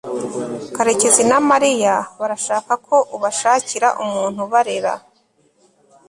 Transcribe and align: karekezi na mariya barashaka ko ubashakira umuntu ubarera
karekezi 0.75 1.23
na 1.29 1.37
mariya 1.49 1.95
barashaka 2.19 2.71
ko 2.87 2.95
ubashakira 3.15 3.87
umuntu 4.03 4.39
ubarera 4.47 4.93